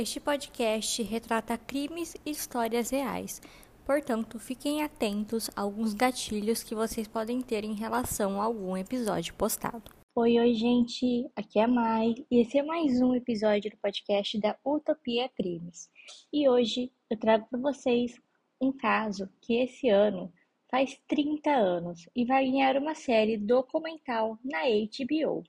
Este 0.00 0.20
podcast 0.20 1.02
retrata 1.02 1.58
crimes 1.58 2.14
e 2.24 2.30
histórias 2.30 2.90
reais. 2.90 3.42
Portanto, 3.84 4.38
fiquem 4.38 4.80
atentos 4.80 5.50
a 5.56 5.62
alguns 5.62 5.92
gatilhos 5.92 6.62
que 6.62 6.72
vocês 6.72 7.08
podem 7.08 7.42
ter 7.42 7.64
em 7.64 7.74
relação 7.74 8.40
a 8.40 8.44
algum 8.44 8.76
episódio 8.76 9.34
postado. 9.34 9.90
Oi, 10.14 10.38
oi, 10.38 10.54
gente. 10.54 11.28
Aqui 11.34 11.58
é 11.58 11.64
a 11.64 11.66
Mai 11.66 12.14
e 12.30 12.40
esse 12.42 12.56
é 12.58 12.62
mais 12.62 13.00
um 13.00 13.12
episódio 13.12 13.72
do 13.72 13.76
podcast 13.78 14.38
da 14.38 14.56
Utopia 14.64 15.28
Crimes. 15.30 15.90
E 16.32 16.48
hoje 16.48 16.92
eu 17.10 17.18
trago 17.18 17.48
para 17.50 17.58
vocês 17.58 18.14
um 18.60 18.70
caso 18.70 19.28
que 19.40 19.54
esse 19.56 19.88
ano 19.88 20.32
faz 20.70 20.96
30 21.08 21.50
anos 21.50 22.08
e 22.14 22.24
vai 22.24 22.44
ganhar 22.44 22.76
uma 22.76 22.94
série 22.94 23.36
documental 23.36 24.38
na 24.44 24.60
HBO. 24.60 25.42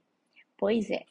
Pois 0.58 0.90
é, 0.90 1.06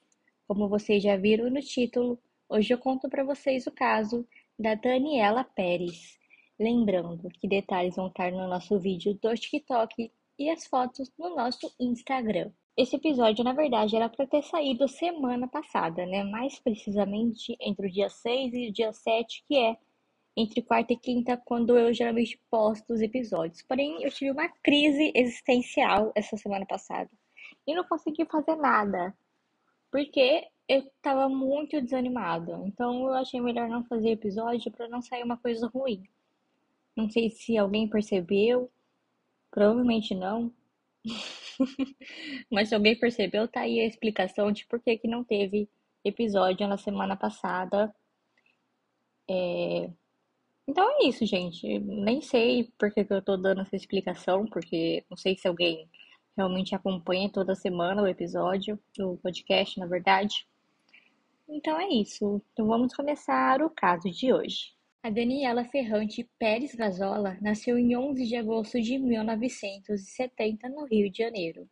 como 0.49 0.69
vocês 0.69 1.05
já 1.05 1.17
viram 1.17 1.49
no 1.49 1.61
título, 1.61 2.19
Hoje 2.51 2.73
eu 2.73 2.79
conto 2.79 3.11
para 3.11 3.23
vocês 3.23 3.67
o 3.67 3.71
caso 3.71 4.27
da 4.59 4.75
Daniela 4.75 5.45
Pérez. 5.45 6.19
Lembrando 6.59 7.29
que 7.29 7.47
detalhes 7.47 7.97
vão 7.97 8.07
estar 8.07 8.33
no 8.33 8.49
nosso 8.49 8.81
vídeo 8.81 9.13
do 9.21 9.35
TikTok 9.35 10.11
e 10.39 10.49
as 10.49 10.67
fotos 10.67 11.13
no 11.19 11.37
nosso 11.37 11.71
Instagram. 11.79 12.51
Esse 12.75 12.97
episódio, 12.97 13.45
na 13.45 13.53
verdade, 13.53 13.97
era 13.97 14.09
para 14.09 14.27
ter 14.27 14.43
saído 14.45 14.89
semana 14.89 15.47
passada, 15.47 16.07
né? 16.07 16.25
Mais 16.25 16.59
precisamente 16.59 17.55
entre 17.61 17.87
o 17.87 17.91
dia 17.91 18.09
6 18.09 18.55
e 18.55 18.69
o 18.69 18.73
dia 18.73 18.95
7, 18.95 19.45
que 19.47 19.55
é 19.55 19.77
entre 20.35 20.63
quarta 20.63 20.95
e 20.95 20.97
quinta, 20.97 21.37
quando 21.37 21.77
eu 21.77 21.93
geralmente 21.93 22.41
posto 22.51 22.95
os 22.95 23.03
episódios. 23.03 23.61
Porém, 23.61 24.03
eu 24.03 24.11
tive 24.11 24.31
uma 24.31 24.49
crise 24.65 25.13
existencial 25.15 26.13
essa 26.15 26.35
semana 26.39 26.65
passada 26.65 27.11
e 27.67 27.75
não 27.75 27.85
consegui 27.85 28.25
fazer 28.25 28.57
nada. 28.57 29.15
Porque 29.91 30.49
eu 30.69 30.91
tava 31.03 31.29
muito 31.29 31.81
desanimada. 31.81 32.61
Então 32.67 33.07
eu 33.09 33.15
achei 33.15 33.41
melhor 33.41 33.69
não 33.69 33.85
fazer 33.85 34.11
episódio 34.11 34.71
para 34.71 34.89
não 34.89 35.01
sair 35.01 35.25
uma 35.25 35.39
coisa 35.39 35.67
ruim. 35.69 36.05
Não 36.95 37.09
sei 37.11 37.31
se 37.31 37.57
alguém 37.57 37.89
percebeu. 37.89 38.71
Provavelmente 39.51 40.15
não. 40.15 40.53
Mas 42.51 42.69
se 42.69 42.75
alguém 42.75 42.99
percebeu, 42.99 43.49
tá 43.49 43.61
aí 43.61 43.81
a 43.81 43.87
explicação 43.87 44.53
de 44.53 44.67
por 44.67 44.81
que, 44.81 44.99
que 44.99 45.09
não 45.09 45.25
teve 45.25 45.69
episódio 46.05 46.69
na 46.69 46.77
semana 46.77 47.17
passada. 47.17 47.95
É... 49.29 49.91
Então 50.67 50.87
é 51.01 51.09
isso, 51.09 51.25
gente. 51.25 51.79
Nem 51.79 52.21
sei 52.21 52.71
por 52.79 52.93
que, 52.93 53.05
que 53.05 53.13
eu 53.13 53.23
tô 53.23 53.37
dando 53.39 53.63
essa 53.63 53.77
explicação, 53.77 54.47
porque 54.47 55.05
não 55.09 55.17
sei 55.17 55.37
se 55.37 55.49
alguém 55.49 55.89
realmente 56.37 56.75
acompanha 56.75 57.31
toda 57.31 57.55
semana 57.55 58.03
o 58.03 58.07
episódio, 58.07 58.79
o 59.01 59.17
podcast, 59.17 59.79
na 59.81 59.87
verdade. 59.87 60.47
Então 61.51 61.81
é 61.81 61.89
isso. 61.89 62.43
Então 62.53 62.67
vamos 62.67 62.95
começar 62.95 63.63
o 63.63 63.71
caso 63.71 64.11
de 64.11 64.31
hoje. 64.33 64.75
A 65.03 65.09
Daniela 65.09 65.65
Ferrante 65.65 66.29
Pérez 66.39 66.75
Gazola 66.75 67.39
nasceu 67.41 67.79
em 67.79 67.97
11 67.97 68.27
de 68.27 68.37
agosto 68.37 68.79
de 68.79 68.99
1970 68.99 70.69
no 70.69 70.85
Rio 70.85 71.11
de 71.11 71.19
Janeiro. 71.23 71.67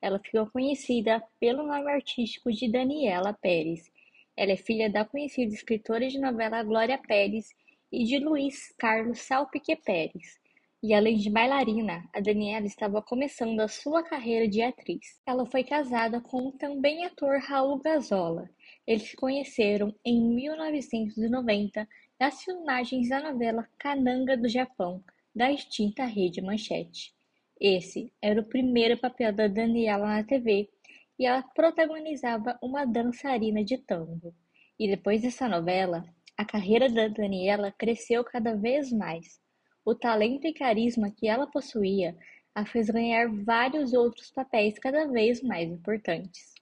Ela 0.00 0.18
ficou 0.18 0.46
conhecida 0.50 1.22
pelo 1.38 1.66
nome 1.66 1.90
artístico 1.90 2.50
de 2.50 2.72
Daniela 2.72 3.34
Pérez. 3.34 3.92
Ela 4.34 4.52
é 4.52 4.56
filha 4.56 4.88
da 4.88 5.04
conhecida 5.04 5.52
escritora 5.52 6.08
de 6.08 6.18
novela 6.18 6.62
Glória 6.62 6.96
Pérez 6.96 7.50
e 7.92 8.04
de 8.04 8.18
Luiz 8.18 8.74
Carlos 8.78 9.18
Salpique 9.18 9.76
Pérez. 9.76 10.40
E 10.82 10.94
além 10.94 11.18
de 11.18 11.28
bailarina, 11.28 12.08
a 12.14 12.20
Daniela 12.20 12.64
estava 12.64 13.02
começando 13.02 13.60
a 13.60 13.68
sua 13.68 14.02
carreira 14.02 14.48
de 14.48 14.62
atriz. 14.62 15.20
Ela 15.26 15.44
foi 15.44 15.64
casada 15.64 16.18
com 16.18 16.48
o 16.48 16.52
também 16.52 17.04
ator 17.04 17.40
Raul 17.40 17.78
Gazola 17.78 18.48
eles 18.88 19.10
se 19.10 19.16
conheceram 19.16 19.94
em 20.02 20.18
1990 20.18 21.86
nas 22.18 22.42
filmagens 22.42 23.10
da 23.10 23.20
novela 23.20 23.68
Cananga 23.78 24.34
do 24.34 24.48
Japão, 24.48 25.04
da 25.36 25.52
extinta 25.52 26.06
Rede 26.06 26.40
Manchete. 26.40 27.14
Esse 27.60 28.10
era 28.22 28.40
o 28.40 28.48
primeiro 28.48 28.96
papel 28.96 29.30
da 29.30 29.46
Daniela 29.46 30.06
na 30.06 30.24
TV 30.24 30.70
e 31.18 31.26
ela 31.26 31.42
protagonizava 31.54 32.58
uma 32.62 32.86
dançarina 32.86 33.62
de 33.62 33.76
tango. 33.76 34.34
E 34.78 34.88
depois 34.88 35.20
dessa 35.20 35.46
novela, 35.46 36.02
a 36.34 36.46
carreira 36.46 36.88
da 36.88 37.08
Daniela 37.08 37.70
cresceu 37.70 38.24
cada 38.24 38.56
vez 38.56 38.90
mais. 38.90 39.38
O 39.84 39.94
talento 39.94 40.46
e 40.46 40.54
carisma 40.54 41.10
que 41.10 41.28
ela 41.28 41.46
possuía 41.46 42.16
a 42.54 42.64
fez 42.64 42.88
ganhar 42.88 43.28
vários 43.44 43.92
outros 43.92 44.30
papéis 44.30 44.78
cada 44.78 45.06
vez 45.08 45.42
mais 45.42 45.68
importantes. 45.70 46.54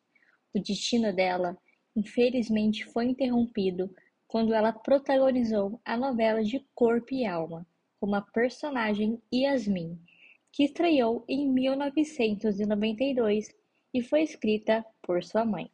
O 0.52 0.58
destino 0.58 1.14
dela 1.14 1.56
infelizmente 1.96 2.84
foi 2.84 3.06
interrompido 3.06 3.90
quando 4.28 4.52
ela 4.52 4.72
protagonizou 4.72 5.80
a 5.84 5.96
novela 5.96 6.44
de 6.44 6.64
Corpo 6.74 7.14
e 7.14 7.24
Alma, 7.24 7.66
como 7.98 8.14
a 8.14 8.20
personagem 8.20 9.20
Yasmin, 9.32 9.98
que 10.52 10.64
estreou 10.64 11.24
em 11.26 11.48
1992 11.48 13.48
e 13.94 14.02
foi 14.02 14.22
escrita 14.22 14.84
por 15.02 15.24
sua 15.24 15.44
mãe. 15.44 15.70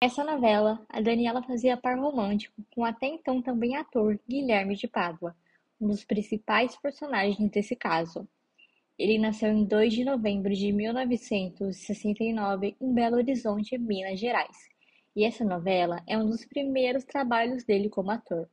Nessa 0.00 0.22
novela, 0.24 0.80
a 0.88 1.00
Daniela 1.02 1.42
fazia 1.42 1.76
par 1.76 1.98
romântico 1.98 2.62
com 2.74 2.84
até 2.84 3.06
então 3.06 3.42
também 3.42 3.76
ator 3.76 4.18
Guilherme 4.26 4.74
de 4.74 4.88
Pádua, 4.88 5.36
um 5.80 5.88
dos 5.88 6.04
principais 6.04 6.76
personagens 6.76 7.50
desse 7.50 7.74
caso. 7.76 8.28
Ele 8.98 9.18
nasceu 9.18 9.52
em 9.52 9.64
2 9.64 9.92
de 9.92 10.04
novembro 10.04 10.52
de 10.52 10.72
1969 10.72 12.76
em 12.80 12.92
Belo 12.92 13.16
Horizonte, 13.16 13.78
Minas 13.78 14.18
Gerais, 14.18 14.56
e 15.14 15.24
essa 15.24 15.44
novela 15.44 16.02
é 16.06 16.18
um 16.18 16.28
dos 16.28 16.44
primeiros 16.44 17.04
trabalhos 17.04 17.62
dele 17.64 17.88
como 17.88 18.10
ator. 18.10 18.48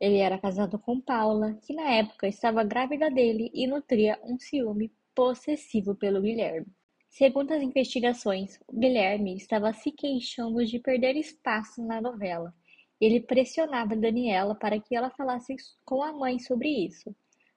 Ele 0.00 0.18
era 0.18 0.38
casado 0.38 0.78
com 0.78 1.00
Paula, 1.00 1.58
que 1.64 1.74
na 1.74 1.90
época 1.92 2.28
estava 2.28 2.64
grávida 2.64 3.10
dele 3.10 3.50
e 3.52 3.66
nutria 3.66 4.18
um 4.22 4.38
ciúme 4.38 4.92
possessivo 5.14 5.94
pelo 5.94 6.22
Guilherme. 6.22 6.66
Segundo 7.08 7.52
as 7.52 7.62
investigações, 7.62 8.58
o 8.66 8.78
Guilherme 8.78 9.36
estava 9.36 9.72
se 9.72 9.92
queixando 9.92 10.64
de 10.64 10.78
perder 10.78 11.16
espaço 11.16 11.84
na 11.84 12.00
novela 12.00 12.54
ele 13.04 13.18
pressionava 13.18 13.96
Daniela 13.96 14.54
para 14.54 14.78
que 14.78 14.94
ela 14.94 15.10
falasse 15.10 15.56
com 15.84 16.04
a 16.04 16.12
mãe 16.12 16.38
sobre 16.38 16.68
isso. 16.68 17.12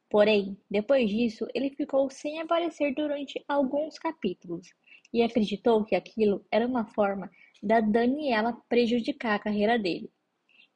Porém, 0.10 0.58
depois 0.70 1.08
disso, 1.08 1.46
ele 1.54 1.70
ficou 1.70 2.10
sem 2.10 2.42
aparecer 2.42 2.96
durante 2.96 3.44
alguns 3.48 4.00
capítulos 4.00 4.74
e 5.14 5.22
acreditou 5.22 5.86
que 5.86 5.96
aquilo 5.96 6.44
era 6.52 6.66
uma 6.66 6.86
forma 6.86 7.30
da 7.62 7.80
Daniela 7.80 8.60
prejudicar 8.68 9.36
a 9.36 9.40
carreira 9.40 9.78
dele. 9.78 10.10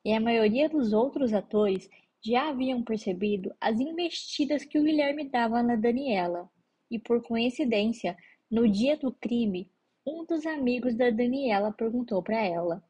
E 0.06 0.14
a 0.14 0.20
maioria 0.20 0.70
dos 0.70 0.94
outros 0.94 1.34
atores 1.34 1.90
já 2.24 2.50
haviam 2.50 2.84
percebido 2.84 3.52
as 3.60 3.80
investidas 3.80 4.64
que 4.64 4.78
o 4.78 4.84
Guilherme 4.84 5.28
dava 5.30 5.64
na 5.64 5.76
Daniela. 5.76 6.48
E 6.92 7.00
por 7.00 7.24
coincidência, 7.24 8.16
no 8.52 8.70
dia 8.70 8.96
do 8.96 9.12
crime, 9.12 9.72
um 10.06 10.24
dos 10.26 10.46
amigos 10.46 10.94
da 10.96 11.10
Daniela 11.10 11.72
perguntou 11.72 12.22
para 12.22 12.44
ela, 12.46 12.84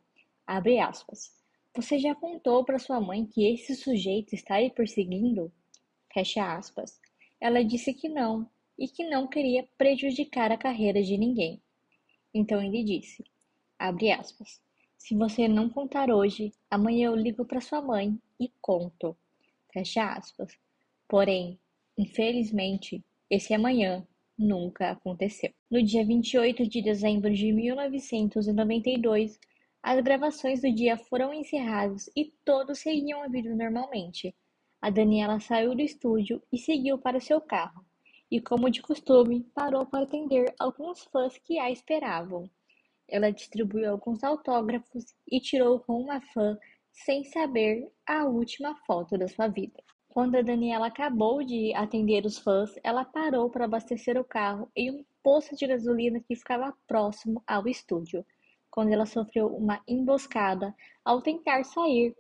abre 0.46 0.78
aspas, 0.80 1.39
você 1.82 1.98
já 1.98 2.14
contou 2.14 2.66
para 2.66 2.78
sua 2.78 3.00
mãe 3.00 3.26
que 3.26 3.48
esse 3.48 3.74
sujeito 3.74 4.36
está 4.36 4.60
lhe 4.60 4.70
perseguindo? 4.70 5.50
Fecha 6.14 6.58
aspas. 6.58 7.00
Ela 7.40 7.64
disse 7.64 7.94
que 7.94 8.10
não 8.10 8.46
e 8.78 8.86
que 8.86 9.06
não 9.06 9.28
queria 9.28 9.66
prejudicar 9.78 10.52
a 10.52 10.58
carreira 10.58 11.02
de 11.02 11.18
ninguém. 11.18 11.62
Então 12.34 12.62
ele 12.62 12.84
disse, 12.84 13.24
abre 13.78 14.12
aspas, 14.12 14.62
se 14.98 15.16
você 15.16 15.48
não 15.48 15.70
contar 15.70 16.12
hoje, 16.12 16.52
amanhã 16.70 17.08
eu 17.08 17.16
ligo 17.16 17.46
para 17.46 17.62
sua 17.62 17.82
mãe 17.82 18.20
e 18.38 18.52
conto. 18.62 19.16
Fecha 19.72 20.04
aspas. 20.04 20.52
Porém, 21.08 21.58
infelizmente, 21.98 23.02
esse 23.30 23.54
amanhã 23.54 24.06
nunca 24.38 24.92
aconteceu. 24.92 25.54
No 25.72 25.82
dia 25.82 26.06
28 26.06 26.68
de 26.68 26.82
dezembro 26.82 27.34
de 27.34 27.54
1992, 27.54 29.40
as 29.82 30.02
gravações 30.02 30.62
do 30.62 30.72
dia 30.72 30.98
foram 30.98 31.34
encerradas 31.34 32.10
e 32.16 32.26
todos 32.44 32.80
seguiam 32.80 33.24
a 33.24 33.28
vida 33.28 33.56
normalmente. 33.56 34.36
A 34.82 34.90
Daniela 34.90 35.40
saiu 35.40 35.74
do 35.74 35.82
estúdio 35.82 36.42
e 36.52 36.58
seguiu 36.58 36.98
para 36.98 37.20
seu 37.20 37.40
carro, 37.40 37.84
e 38.30 38.42
como 38.42 38.70
de 38.70 38.82
costume, 38.82 39.44
parou 39.54 39.86
para 39.86 40.04
atender 40.04 40.54
alguns 40.60 41.04
fãs 41.06 41.38
que 41.38 41.58
a 41.58 41.72
esperavam. 41.72 42.50
Ela 43.08 43.32
distribuiu 43.32 43.90
alguns 43.90 44.24
autógrafos 44.24 45.16
e 45.30 45.40
tirou 45.40 45.80
com 45.80 46.00
uma 46.00 46.22
fã, 46.22 46.58
sem 46.92 47.24
saber, 47.24 47.90
a 48.06 48.26
última 48.26 48.76
foto 48.86 49.18
da 49.18 49.28
sua 49.28 49.48
vida. 49.48 49.82
Quando 50.10 50.36
a 50.36 50.42
Daniela 50.42 50.88
acabou 50.88 51.44
de 51.44 51.74
atender 51.74 52.26
os 52.26 52.38
fãs, 52.38 52.72
ela 52.84 53.06
parou 53.06 53.50
para 53.50 53.66
abastecer 53.66 54.20
o 54.20 54.26
carro 54.26 54.70
em 54.76 54.92
um 54.92 55.06
posto 55.24 55.56
de 55.56 55.66
gasolina 55.66 56.20
que 56.20 56.36
ficava 56.36 56.76
próximo 56.86 57.42
ao 57.48 57.68
estúdio 57.68 58.26
quando 58.70 58.92
ela 58.92 59.06
sofreu 59.06 59.48
uma 59.48 59.82
emboscada 59.88 60.76
ao 61.04 61.22
tentar 61.22 61.64
sair 61.64 62.16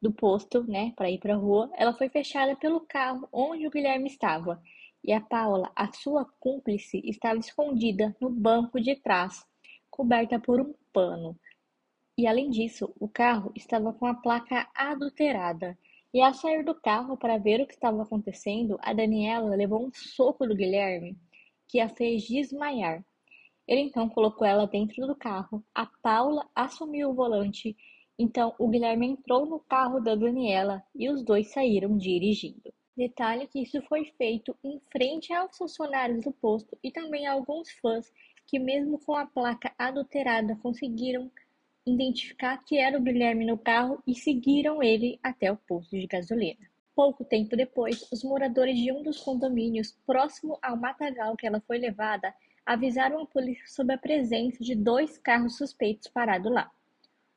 do 0.00 0.12
posto, 0.12 0.62
né, 0.64 0.92
para 0.96 1.10
ir 1.10 1.18
para 1.18 1.34
a 1.34 1.38
rua. 1.38 1.70
Ela 1.74 1.94
foi 1.94 2.08
fechada 2.08 2.54
pelo 2.56 2.80
carro 2.80 3.28
onde 3.32 3.66
o 3.66 3.70
Guilherme 3.70 4.08
estava 4.08 4.62
e 5.04 5.12
a 5.12 5.20
Paula, 5.20 5.70
a 5.76 5.92
sua 5.92 6.24
cúmplice, 6.40 7.02
estava 7.04 7.38
escondida 7.38 8.16
no 8.18 8.30
banco 8.30 8.80
de 8.80 8.96
trás, 8.96 9.44
coberta 9.90 10.40
por 10.40 10.60
um 10.60 10.74
pano. 10.92 11.38
E 12.16 12.26
além 12.26 12.48
disso, 12.48 12.90
o 12.98 13.06
carro 13.06 13.52
estava 13.54 13.92
com 13.92 14.06
a 14.06 14.14
placa 14.14 14.66
adulterada. 14.74 15.76
E 16.12 16.22
ao 16.22 16.32
sair 16.32 16.64
do 16.64 16.74
carro 16.74 17.18
para 17.18 17.36
ver 17.36 17.60
o 17.60 17.66
que 17.66 17.74
estava 17.74 18.02
acontecendo, 18.02 18.78
a 18.80 18.94
Daniela 18.94 19.54
levou 19.54 19.84
um 19.84 19.92
soco 19.92 20.46
do 20.46 20.54
Guilherme, 20.54 21.18
que 21.68 21.80
a 21.80 21.88
fez 21.88 22.22
desmaiar. 22.22 23.04
Ele 23.66 23.80
então 23.80 24.08
colocou 24.08 24.46
ela 24.46 24.66
dentro 24.66 25.06
do 25.06 25.14
carro, 25.14 25.64
a 25.74 25.86
Paula 26.02 26.46
assumiu 26.54 27.10
o 27.10 27.14
volante, 27.14 27.76
então 28.18 28.54
o 28.58 28.68
Guilherme 28.68 29.06
entrou 29.06 29.46
no 29.46 29.58
carro 29.58 30.00
da 30.00 30.14
Daniela 30.14 30.82
e 30.94 31.08
os 31.08 31.22
dois 31.22 31.50
saíram 31.50 31.96
dirigindo. 31.96 32.72
Detalhe 32.96 33.48
que 33.48 33.60
isso 33.60 33.82
foi 33.82 34.04
feito 34.18 34.54
em 34.62 34.78
frente 34.92 35.32
aos 35.32 35.56
funcionários 35.56 36.24
do 36.24 36.30
posto 36.30 36.78
e 36.82 36.92
também 36.92 37.26
a 37.26 37.32
alguns 37.32 37.70
fãs 37.80 38.12
que, 38.46 38.58
mesmo 38.58 39.00
com 39.00 39.16
a 39.16 39.26
placa 39.26 39.72
adulterada, 39.78 40.56
conseguiram 40.62 41.30
identificar 41.86 42.58
que 42.64 42.78
era 42.78 42.96
o 42.96 43.02
Guilherme 43.02 43.44
no 43.44 43.58
carro 43.58 44.00
e 44.06 44.14
seguiram 44.14 44.82
ele 44.82 45.18
até 45.22 45.50
o 45.50 45.56
posto 45.56 45.98
de 45.98 46.06
gasolina. 46.06 46.60
Pouco 46.94 47.24
tempo 47.24 47.56
depois, 47.56 48.08
os 48.12 48.22
moradores 48.22 48.78
de 48.78 48.92
um 48.92 49.02
dos 49.02 49.18
condomínios 49.18 49.92
próximo 50.06 50.58
ao 50.62 50.76
matagal 50.76 51.36
que 51.36 51.46
ela 51.46 51.60
foi 51.66 51.78
levada 51.78 52.32
avisaram 52.64 53.20
a 53.20 53.26
polícia 53.26 53.66
sobre 53.66 53.94
a 53.94 53.98
presença 53.98 54.62
de 54.62 54.74
dois 54.74 55.18
carros 55.18 55.56
suspeitos 55.56 56.08
parados 56.08 56.52
lá. 56.52 56.70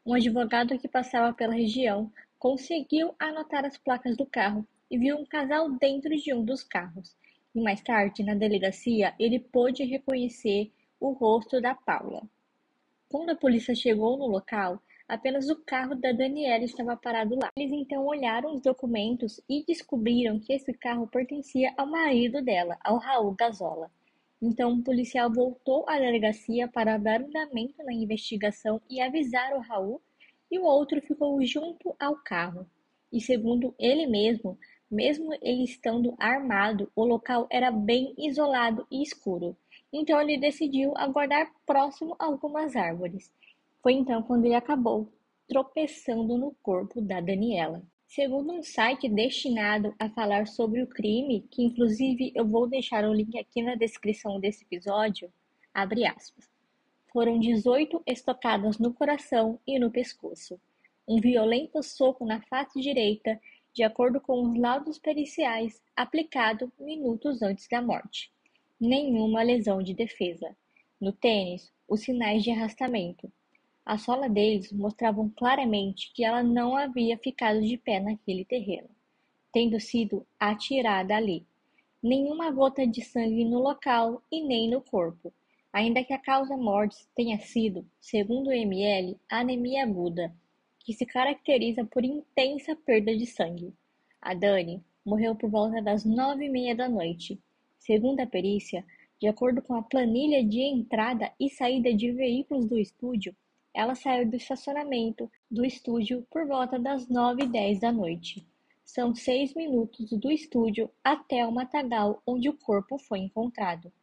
Um 0.05 0.13
advogado 0.13 0.77
que 0.79 0.87
passava 0.87 1.33
pela 1.33 1.53
região 1.53 2.11
conseguiu 2.39 3.13
anotar 3.19 3.65
as 3.65 3.77
placas 3.77 4.15
do 4.15 4.25
carro 4.25 4.65
e 4.89 4.97
viu 4.97 5.17
um 5.17 5.25
casal 5.25 5.69
dentro 5.71 6.15
de 6.15 6.33
um 6.33 6.43
dos 6.43 6.63
carros. 6.63 7.15
E 7.53 7.59
mais 7.59 7.81
tarde, 7.81 8.23
na 8.23 8.35
delegacia, 8.35 9.13
ele 9.19 9.39
pôde 9.39 9.83
reconhecer 9.83 10.71
o 10.99 11.11
rosto 11.11 11.59
da 11.59 11.75
Paula. 11.75 12.23
Quando 13.09 13.31
a 13.31 13.35
polícia 13.35 13.75
chegou 13.75 14.17
no 14.17 14.27
local, 14.27 14.81
apenas 15.07 15.49
o 15.49 15.55
carro 15.55 15.95
da 15.95 16.11
Daniela 16.11 16.63
estava 16.63 16.95
parado 16.95 17.35
lá. 17.35 17.49
Eles 17.55 17.71
então 17.71 18.05
olharam 18.05 18.53
os 18.53 18.61
documentos 18.61 19.41
e 19.49 19.63
descobriram 19.65 20.39
que 20.39 20.53
esse 20.53 20.73
carro 20.73 21.07
pertencia 21.07 21.73
ao 21.77 21.87
marido 21.87 22.41
dela, 22.41 22.77
ao 22.83 22.97
Raul 22.97 23.33
Gazola. 23.33 23.89
Então, 24.41 24.73
o 24.73 24.83
policial 24.83 25.31
voltou 25.31 25.83
à 25.89 25.97
delegacia 25.97 26.67
para 26.67 26.97
dar 26.97 27.21
andamento 27.21 27.83
na 27.83 27.93
investigação 27.93 28.79
e 28.89 29.01
avisar 29.01 29.55
o 29.55 29.61
Raul, 29.61 30.01
e 30.51 30.59
o 30.59 30.63
outro 30.63 31.01
ficou 31.01 31.43
junto 31.45 31.95
ao 31.99 32.15
carro. 32.15 32.65
E 33.11 33.19
segundo 33.19 33.73
ele 33.79 34.05
mesmo, 34.05 34.57
mesmo 34.89 35.33
ele 35.41 35.63
estando 35.63 36.15
armado, 36.17 36.91
o 36.95 37.03
local 37.03 37.47
era 37.49 37.71
bem 37.71 38.13
isolado 38.17 38.85
e 38.91 39.01
escuro, 39.01 39.57
então 39.91 40.21
ele 40.21 40.37
decidiu 40.37 40.93
aguardar 40.95 41.51
próximo 41.65 42.15
a 42.19 42.25
algumas 42.25 42.75
árvores. 42.75 43.33
Foi 43.81 43.93
então 43.93 44.21
quando 44.23 44.45
ele 44.45 44.55
acabou 44.55 45.11
tropeçando 45.47 46.37
no 46.37 46.53
corpo 46.61 47.01
da 47.01 47.21
Daniela. 47.21 47.81
Segundo 48.07 48.53
um 48.53 48.63
site 48.63 49.09
destinado 49.09 49.93
a 49.99 50.09
falar 50.09 50.47
sobre 50.47 50.81
o 50.81 50.87
crime, 50.87 51.45
que 51.51 51.61
inclusive 51.61 52.31
eu 52.33 52.47
vou 52.47 52.65
deixar 52.65 53.03
o 53.03 53.13
link 53.13 53.37
aqui 53.37 53.61
na 53.61 53.75
descrição 53.75 54.39
desse 54.39 54.63
episódio, 54.63 55.31
abre 55.73 56.05
aspas. 56.05 56.49
Foram 57.11 57.37
18 57.37 58.01
estocadas 58.07 58.79
no 58.79 58.93
coração 58.93 59.59
e 59.67 59.77
no 59.77 59.91
pescoço, 59.91 60.59
um 61.07 61.19
violento 61.19 61.83
soco 61.83 62.25
na 62.25 62.41
face 62.41 62.81
direita 62.81 63.39
de 63.73 63.83
acordo 63.83 64.19
com 64.19 64.41
os 64.41 64.57
laudos 64.57 64.97
periciais, 64.97 65.81
aplicado 65.95 66.71
minutos 66.79 67.41
antes 67.41 67.67
da 67.67 67.81
morte. 67.81 68.31
Nenhuma 68.79 69.43
lesão 69.43 69.83
de 69.83 69.93
defesa. 69.93 70.55
No 70.99 71.11
tênis, 71.11 71.71
os 71.87 72.01
sinais 72.01 72.41
de 72.43 72.51
arrastamento. 72.51 73.31
A 73.89 73.97
sola 73.97 74.27
deles 74.27 74.69
mostravam 74.73 75.29
claramente 75.29 76.11
que 76.13 76.21
ela 76.21 76.43
não 76.43 76.75
havia 76.75 77.17
ficado 77.17 77.61
de 77.61 77.77
pé 77.77 78.01
naquele 78.01 78.43
terreno, 78.43 78.89
tendo 79.53 79.79
sido 79.79 80.27
atirada 80.37 81.15
ali. 81.15 81.45
Nenhuma 82.03 82.51
gota 82.51 82.85
de 82.85 83.01
sangue 83.01 83.45
no 83.45 83.59
local 83.59 84.21
e 84.29 84.43
nem 84.43 84.69
no 84.69 84.81
corpo, 84.81 85.31
ainda 85.71 86.03
que 86.03 86.11
a 86.11 86.17
causa 86.17 86.57
mortis 86.57 87.07
tenha 87.15 87.39
sido, 87.39 87.89
segundo 87.97 88.47
o 88.47 88.51
ML, 88.51 89.17
anemia 89.29 89.83
aguda, 89.83 90.35
que 90.81 90.91
se 90.91 91.05
caracteriza 91.05 91.85
por 91.85 92.03
intensa 92.03 92.75
perda 92.75 93.15
de 93.15 93.25
sangue. 93.25 93.73
A 94.21 94.33
Dani 94.33 94.83
morreu 95.05 95.33
por 95.33 95.49
volta 95.49 95.81
das 95.81 96.03
nove 96.03 96.43
e 96.43 96.49
meia 96.49 96.75
da 96.75 96.89
noite. 96.89 97.39
Segundo 97.79 98.19
a 98.19 98.27
perícia, 98.27 98.83
de 99.17 99.29
acordo 99.29 99.61
com 99.61 99.75
a 99.75 99.81
planilha 99.81 100.43
de 100.43 100.59
entrada 100.59 101.31
e 101.39 101.49
saída 101.49 101.93
de 101.93 102.11
veículos 102.11 102.65
do 102.65 102.77
estúdio, 102.77 103.33
ela 103.77 103.93
saiu 103.93 104.27
do 104.27 104.35
estacionamento 104.35 105.31
do 105.51 105.63
estúdio 105.63 106.25
por 106.31 106.47
volta 106.47 106.79
das 106.79 107.07
nove 107.07 107.43
e 107.43 107.47
dez 107.47 107.79
da 107.79 107.91
noite. 107.91 108.43
São 108.83 109.13
seis 109.13 109.53
minutos 109.53 110.09
do 110.09 110.31
estúdio 110.31 110.89
até 111.03 111.45
o 111.45 111.51
matagal 111.51 112.19
onde 112.25 112.49
o 112.49 112.57
corpo 112.57 112.97
foi 112.97 113.19
encontrado. 113.19 113.93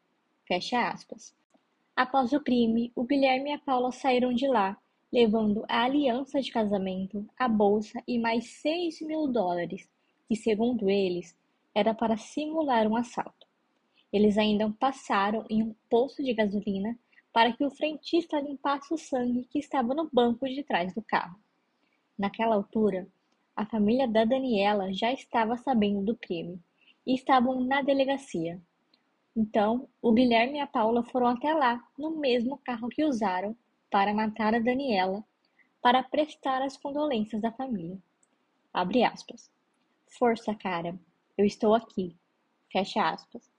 Fecha 0.47 0.89
aspas. 0.89 1.35
Após 1.97 2.33
o 2.33 2.41
crime, 2.41 2.93
o 2.95 3.03
Guilherme 3.03 3.51
e 3.51 3.55
a 3.55 3.59
Paula 3.59 3.91
saíram 3.91 4.33
de 4.33 4.47
lá 4.47 4.79
levando 5.13 5.65
a 5.69 5.83
aliança 5.83 6.41
de 6.41 6.53
casamento, 6.53 7.27
a 7.37 7.49
bolsa 7.49 8.01
e 8.07 8.17
mais 8.17 8.51
seis 8.61 9.01
mil 9.01 9.27
dólares, 9.27 9.91
que, 10.29 10.37
segundo 10.37 10.89
eles, 10.89 11.37
era 11.75 11.93
para 11.93 12.17
simular 12.17 12.87
um 12.87 12.95
assalto. 12.95 13.49
Eles 14.13 14.39
ainda 14.39 14.73
passaram 14.79 15.45
em 15.51 15.65
um 15.65 15.75
posto 15.91 16.23
de 16.23 16.33
gasolina 16.33 16.97
para 17.35 17.53
que 17.53 17.65
o 17.65 17.71
frentista 17.71 18.41
limpasse 18.41 18.95
o 18.95 18.97
sangue 18.97 19.45
que 19.51 19.59
estava 19.59 19.93
no 19.93 20.09
banco 20.13 20.49
de 20.49 20.63
trás 20.63 20.95
do 20.95 21.03
carro. 21.03 21.37
Naquela 22.17 22.55
altura, 22.55 23.09
a 23.57 23.67
família 23.67 24.07
da 24.07 24.25
Daniela 24.25 24.95
já 24.95 25.13
estava 25.13 25.57
sabendo 25.57 26.01
do 26.05 26.17
crime 26.17 26.63
e 27.05 27.13
estavam 27.13 27.61
na 27.65 27.83
delegacia. 27.83 28.63
Então, 29.37 29.89
o 30.01 30.13
Guilherme 30.13 30.59
e 30.59 30.61
a 30.61 30.67
Paula 30.69 31.03
foram 31.03 31.27
até 31.27 31.53
lá, 31.53 31.85
no 31.99 32.13
mesmo 32.13 32.57
carro 32.59 32.89
que 32.89 33.05
usaram 33.05 33.57
para 33.91 34.15
matar 34.15 34.55
a 34.55 34.61
Daniela 34.61 35.25
para 35.83 36.05
prestar 36.05 36.63
as 36.63 36.77
condolências 36.77 37.43
da 37.43 37.51
família. 37.51 37.99
Abre 38.73 39.03
aspas. 39.03 39.51
Força, 40.07 40.55
cara, 40.55 40.97
eu 41.37 41.45
estou 41.45 41.75
aqui. 41.75 42.17
Fecha 42.71 43.11
aspas. 43.11 43.51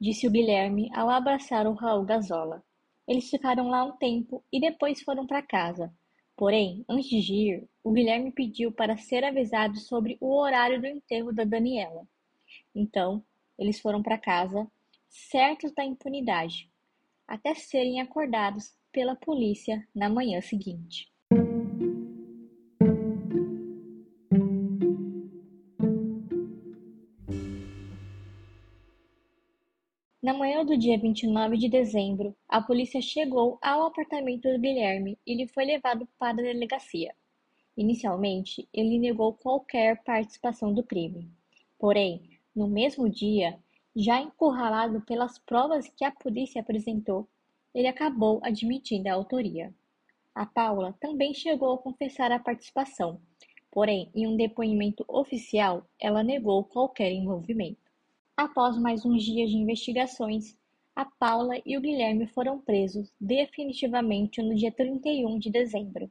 Disse 0.00 0.26
o 0.26 0.30
Guilherme 0.30 0.90
ao 0.92 1.08
abraçar 1.08 1.68
o 1.68 1.72
Raul 1.72 2.04
Gazola. 2.04 2.64
Eles 3.06 3.28
ficaram 3.28 3.68
lá 3.68 3.84
um 3.84 3.92
tempo 3.92 4.44
e 4.52 4.60
depois 4.60 5.02
foram 5.02 5.26
para 5.26 5.42
casa. 5.42 5.92
Porém, 6.36 6.84
antes 6.88 7.24
de 7.24 7.34
ir, 7.34 7.68
o 7.84 7.92
Guilherme 7.92 8.32
pediu 8.32 8.72
para 8.72 8.96
ser 8.96 9.24
avisado 9.24 9.78
sobre 9.78 10.16
o 10.20 10.34
horário 10.34 10.80
do 10.80 10.86
enterro 10.86 11.32
da 11.32 11.44
Daniela. 11.44 12.06
Então, 12.74 13.22
eles 13.58 13.80
foram 13.80 14.02
para 14.02 14.18
casa, 14.18 14.66
certos 15.08 15.72
da 15.72 15.84
impunidade, 15.84 16.70
até 17.28 17.54
serem 17.54 18.00
acordados 18.00 18.74
pela 18.90 19.14
polícia 19.14 19.86
na 19.94 20.08
manhã 20.08 20.40
seguinte. 20.40 21.11
Na 30.22 30.32
manhã 30.32 30.64
do 30.64 30.78
dia 30.78 30.96
29 30.96 31.58
de 31.58 31.68
dezembro, 31.68 32.32
a 32.48 32.62
polícia 32.62 33.02
chegou 33.02 33.58
ao 33.60 33.86
apartamento 33.86 34.48
do 34.48 34.56
Guilherme 34.56 35.18
e 35.26 35.32
ele 35.32 35.48
foi 35.48 35.64
levado 35.64 36.06
para 36.16 36.28
a 36.28 36.42
delegacia. 36.44 37.12
Inicialmente, 37.76 38.68
ele 38.72 39.00
negou 39.00 39.32
qualquer 39.32 40.00
participação 40.04 40.72
do 40.72 40.84
crime. 40.84 41.28
Porém, 41.76 42.38
no 42.54 42.68
mesmo 42.68 43.08
dia, 43.08 43.58
já 43.96 44.20
encurralado 44.20 45.00
pelas 45.00 45.40
provas 45.40 45.88
que 45.88 46.04
a 46.04 46.12
polícia 46.12 46.60
apresentou, 46.60 47.26
ele 47.74 47.88
acabou 47.88 48.38
admitindo 48.44 49.08
a 49.08 49.14
autoria. 49.14 49.74
A 50.32 50.46
Paula 50.46 50.96
também 51.00 51.34
chegou 51.34 51.72
a 51.72 51.78
confessar 51.78 52.30
a 52.30 52.38
participação, 52.38 53.20
porém, 53.72 54.08
em 54.14 54.28
um 54.28 54.36
depoimento 54.36 55.04
oficial, 55.08 55.84
ela 55.98 56.22
negou 56.22 56.62
qualquer 56.62 57.10
envolvimento. 57.10 57.81
Após 58.36 58.78
mais 58.78 59.04
uns 59.04 59.22
dias 59.22 59.50
de 59.50 59.56
investigações, 59.56 60.56
a 60.96 61.04
Paula 61.04 61.54
e 61.66 61.76
o 61.76 61.80
Guilherme 61.82 62.26
foram 62.26 62.58
presos 62.58 63.12
definitivamente 63.20 64.40
no 64.40 64.54
dia 64.54 64.72
31 64.72 65.38
de 65.38 65.50
dezembro. 65.50 66.10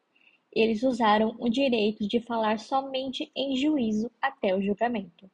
Eles 0.54 0.84
usaram 0.84 1.36
o 1.40 1.50
direito 1.50 2.08
de 2.08 2.20
falar 2.20 2.60
somente 2.60 3.32
em 3.36 3.56
juízo 3.56 4.12
até 4.22 4.56
o 4.56 4.62
julgamento, 4.62 5.30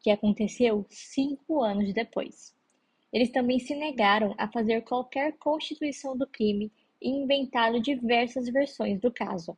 que 0.00 0.10
aconteceu 0.10 0.84
cinco 0.88 1.62
anos 1.62 1.94
depois. 1.94 2.52
Eles 3.12 3.30
também 3.30 3.60
se 3.60 3.76
negaram 3.76 4.34
a 4.36 4.48
fazer 4.48 4.82
qualquer 4.82 5.38
constituição 5.38 6.16
do 6.16 6.26
crime 6.26 6.72
e 7.00 7.08
inventaram 7.08 7.78
diversas 7.78 8.48
versões 8.48 9.00
do 9.00 9.12
caso. 9.12 9.56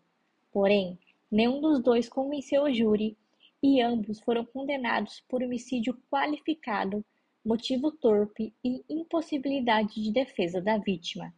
Porém, 0.52 0.98
nenhum 1.30 1.62
dos 1.62 1.82
dois 1.82 2.10
convenceu 2.10 2.64
o 2.64 2.72
júri 2.72 3.16
e 3.66 3.80
ambos 3.80 4.20
foram 4.20 4.44
condenados 4.44 5.24
por 5.26 5.42
homicídio 5.42 5.98
qualificado 6.10 7.02
motivo 7.42 7.90
torpe 7.90 8.52
e 8.62 8.84
impossibilidade 8.90 10.02
de 10.02 10.12
defesa 10.12 10.60
da 10.60 10.76
vítima. 10.76 11.34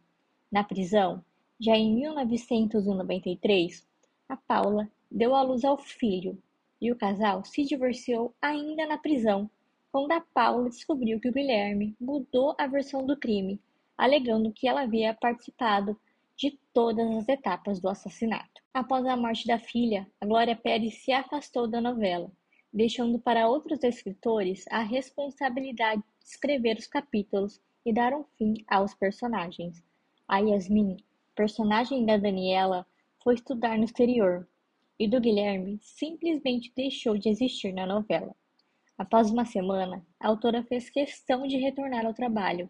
Na 0.51 0.61
prisão, 0.61 1.23
já 1.57 1.77
em 1.77 1.95
1993, 1.95 3.87
a 4.27 4.35
Paula 4.35 4.91
deu 5.09 5.33
à 5.33 5.41
luz 5.41 5.63
ao 5.63 5.77
filho 5.77 6.37
e 6.81 6.91
o 6.91 6.97
casal 6.97 7.45
se 7.45 7.63
divorciou 7.63 8.35
ainda 8.41 8.85
na 8.85 8.97
prisão, 8.97 9.49
quando 9.89 10.11
a 10.11 10.19
Paula 10.19 10.69
descobriu 10.69 11.21
que 11.21 11.29
o 11.29 11.33
Guilherme 11.33 11.95
mudou 11.97 12.53
a 12.59 12.67
versão 12.67 13.05
do 13.05 13.15
crime, 13.15 13.57
alegando 13.97 14.51
que 14.51 14.67
ela 14.67 14.81
havia 14.81 15.13
participado 15.13 15.97
de 16.35 16.59
todas 16.73 17.09
as 17.09 17.29
etapas 17.29 17.79
do 17.79 17.87
assassinato. 17.87 18.56
Após 18.73 19.05
a 19.05 19.17
morte 19.17 19.47
da 19.47 19.57
filha, 19.57 20.07
a 20.21 20.25
Glória 20.25 20.55
Pérez 20.55 21.03
se 21.03 21.11
afastou 21.11 21.67
da 21.67 21.81
novela 21.81 22.31
deixando 22.77 23.17
para 23.17 23.49
outros 23.49 23.83
escritores 23.83 24.65
a 24.69 24.81
responsabilidade 24.83 26.01
de 26.01 26.27
escrever 26.27 26.77
os 26.77 26.87
capítulos 26.87 27.59
e 27.85 27.93
dar 27.93 28.13
um 28.13 28.23
fim 28.37 28.53
aos 28.67 28.93
personagens. 28.93 29.83
A 30.27 30.39
Yasmin, 30.39 30.97
personagem 31.35 32.05
da 32.05 32.17
Daniela, 32.17 32.85
foi 33.23 33.35
estudar 33.35 33.77
no 33.77 33.85
exterior, 33.85 34.47
e 34.99 35.07
do 35.07 35.19
Guilherme 35.19 35.79
simplesmente 35.81 36.71
deixou 36.75 37.17
de 37.17 37.29
existir 37.29 37.71
na 37.71 37.85
novela. 37.85 38.35
Após 38.95 39.31
uma 39.31 39.45
semana, 39.45 40.05
a 40.19 40.27
autora 40.27 40.63
fez 40.63 40.89
questão 40.89 41.47
de 41.47 41.57
retornar 41.57 42.05
ao 42.05 42.13
trabalho, 42.13 42.69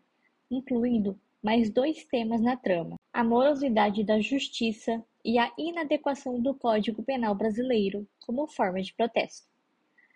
incluindo 0.51 1.19
mais 1.41 1.69
dois 1.69 2.05
temas 2.05 2.41
na 2.41 2.55
trama: 2.55 2.95
a 3.11 3.23
morosidade 3.23 4.03
da 4.03 4.19
justiça 4.19 5.03
e 5.27 5.37
a 5.37 5.53
inadequação 5.57 6.39
do 6.39 6.55
Código 6.55 7.03
Penal 7.03 7.35
brasileiro 7.35 8.07
como 8.25 8.47
forma 8.47 8.81
de 8.81 8.93
protesto. 8.93 9.45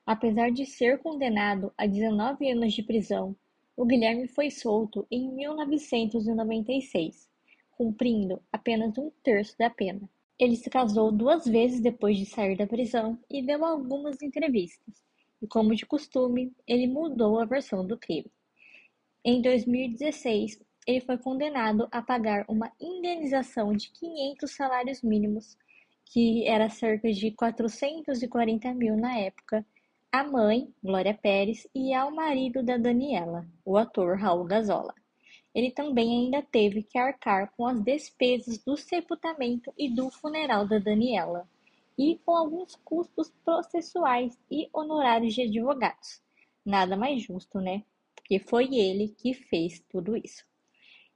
Apesar 0.06 0.52
de 0.52 0.66
ser 0.66 1.00
condenado 1.00 1.74
a 1.78 1.86
19 1.86 2.50
anos 2.50 2.74
de 2.74 2.82
prisão, 2.82 3.36
o 3.76 3.86
Guilherme 3.86 4.30
foi 4.30 4.50
solto 4.50 5.06
em 5.12 5.30
1996, 5.30 7.30
cumprindo 7.72 8.42
apenas 8.54 8.98
um 8.98 9.12
terço 9.22 9.58
da 9.58 9.70
pena. 9.70 10.10
Ele 10.40 10.56
se 10.56 10.70
casou 10.70 11.12
duas 11.12 11.44
vezes 11.44 11.82
depois 11.82 12.18
de 12.18 12.26
sair 12.26 12.56
da 12.56 12.66
prisão 12.66 13.20
e 13.30 13.42
deu 13.42 13.66
algumas 13.66 14.22
entrevistas, 14.22 15.04
e 15.42 15.48
como 15.48 15.76
de 15.76 15.86
costume, 15.86 16.54
ele 16.66 16.88
mudou 16.88 17.38
a 17.38 17.44
versão 17.44 17.86
do 17.86 17.98
crime. 17.98 18.32
Em 19.26 19.42
2016, 19.42 20.58
ele 20.92 21.00
foi 21.00 21.18
condenado 21.18 21.88
a 21.90 22.02
pagar 22.02 22.46
uma 22.48 22.72
indenização 22.80 23.72
de 23.72 23.90
500 23.92 24.52
salários 24.52 25.02
mínimos, 25.02 25.58
que 26.06 26.46
era 26.46 26.70
cerca 26.70 27.12
de 27.12 27.32
440 27.32 28.74
mil 28.74 28.98
na 28.98 29.18
época, 29.18 29.66
à 30.12 30.24
mãe, 30.24 30.68
Glória 30.84 31.14
Pérez, 31.14 31.66
e 31.74 31.94
ao 31.94 32.12
marido 32.12 32.62
da 32.62 32.78
Daniela, 32.78 33.48
o 33.64 33.78
ator 33.78 34.18
Raul 34.18 34.44
Gazola. 34.44 34.94
Ele 35.56 35.72
também 35.72 36.26
ainda 36.26 36.42
teve 36.42 36.84
que 36.84 36.98
arcar 36.98 37.54
com 37.56 37.66
as 37.66 37.82
despesas 37.82 38.58
do 38.58 38.76
sepultamento 38.76 39.74
e 39.78 39.90
do 39.90 40.10
funeral 40.10 40.68
da 40.68 40.80
Daniela, 40.80 41.48
e 41.98 42.20
com 42.26 42.36
alguns 42.36 42.76
custos 42.84 43.32
processuais 43.46 44.38
e 44.50 44.70
honorários 44.74 45.34
de 45.34 45.44
advogados. 45.44 46.22
Nada 46.66 46.98
mais 46.98 47.22
justo, 47.24 47.60
né? 47.60 47.84
Porque 48.14 48.40
foi 48.40 48.76
ele 48.76 49.10
que 49.18 49.34
fez 49.34 49.80
tudo 49.90 50.18
isso. 50.18 50.51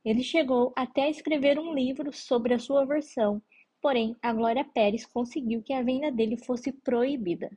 Ele 0.05 0.21
chegou 0.21 0.71
até 0.75 1.05
a 1.05 1.09
escrever 1.09 1.57
um 1.57 1.73
livro 1.73 2.13
sobre 2.13 2.53
a 2.53 2.59
sua 2.59 2.85
versão, 2.85 3.41
porém 3.81 4.15
a 4.21 4.31
Glória 4.31 4.63
Pérez 4.63 5.03
conseguiu 5.03 5.63
que 5.63 5.73
a 5.73 5.81
venda 5.81 6.11
dele 6.11 6.37
fosse 6.37 6.71
proibida. 6.71 7.49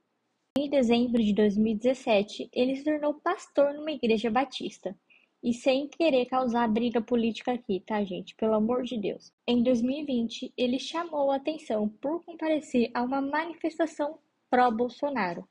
Em 0.56 0.70
dezembro 0.70 1.22
de 1.22 1.34
2017, 1.34 2.48
ele 2.50 2.74
se 2.74 2.84
tornou 2.84 3.12
pastor 3.14 3.74
numa 3.74 3.92
igreja 3.92 4.30
batista. 4.30 4.96
E 5.42 5.52
sem 5.52 5.86
querer 5.88 6.24
causar 6.24 6.66
briga 6.66 7.00
política 7.00 7.52
aqui, 7.52 7.80
tá, 7.86 8.02
gente? 8.02 8.34
Pelo 8.34 8.54
amor 8.54 8.82
de 8.82 8.98
Deus. 8.98 9.30
Em 9.46 9.62
2020, 9.62 10.52
ele 10.56 10.78
chamou 10.78 11.30
a 11.30 11.36
atenção 11.36 11.88
por 12.00 12.24
comparecer 12.24 12.90
a 12.94 13.02
uma 13.02 13.20
manifestação 13.20 14.18
pró-Bolsonaro, 14.50 15.46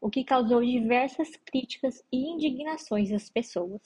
o 0.00 0.10
que 0.10 0.22
causou 0.22 0.62
diversas 0.62 1.34
críticas 1.46 2.04
e 2.12 2.18
indignações 2.18 3.10
das 3.10 3.28
pessoas. 3.30 3.80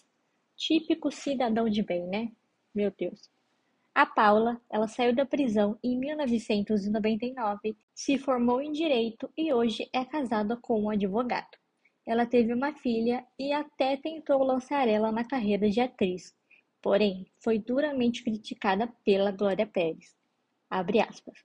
Típico 0.56 1.12
cidadão 1.12 1.70
de 1.70 1.82
bem, 1.82 2.06
né? 2.08 2.32
Meu 2.76 2.90
Deus. 2.90 3.30
A 3.94 4.04
Paula, 4.04 4.60
ela 4.68 4.86
saiu 4.86 5.14
da 5.14 5.24
prisão 5.24 5.78
em 5.82 5.98
1999, 5.98 7.74
se 7.94 8.18
formou 8.18 8.60
em 8.60 8.70
direito 8.70 9.32
e 9.34 9.50
hoje 9.50 9.88
é 9.94 10.04
casada 10.04 10.58
com 10.58 10.82
um 10.82 10.90
advogado. 10.90 11.56
Ela 12.04 12.26
teve 12.26 12.52
uma 12.52 12.74
filha 12.74 13.26
e 13.38 13.50
até 13.50 13.96
tentou 13.96 14.42
lançar 14.42 14.86
ela 14.88 15.10
na 15.10 15.24
carreira 15.24 15.70
de 15.70 15.80
atriz, 15.80 16.36
porém 16.82 17.26
foi 17.38 17.58
duramente 17.58 18.22
criticada 18.22 18.86
pela 19.02 19.30
Glória 19.30 19.66
Pérez. 19.66 20.14
Abre 20.68 21.00
aspas. 21.00 21.38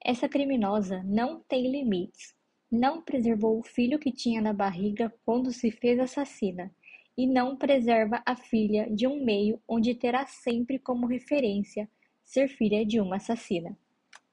Essa 0.00 0.28
criminosa 0.28 1.02
não 1.02 1.40
tem 1.48 1.68
limites. 1.68 2.32
Não 2.70 3.02
preservou 3.02 3.58
o 3.58 3.64
filho 3.64 3.98
que 3.98 4.12
tinha 4.12 4.40
na 4.40 4.52
barriga 4.52 5.12
quando 5.24 5.50
se 5.50 5.72
fez 5.72 5.98
assassina 5.98 6.72
e 7.16 7.26
não 7.26 7.56
preserva 7.56 8.22
a 8.26 8.36
filha 8.36 8.88
de 8.90 9.06
um 9.06 9.24
meio 9.24 9.60
onde 9.66 9.94
terá 9.94 10.26
sempre 10.26 10.78
como 10.78 11.06
referência 11.06 11.88
ser 12.22 12.48
filha 12.48 12.84
de 12.84 13.00
uma 13.00 13.16
assassina. 13.16 13.76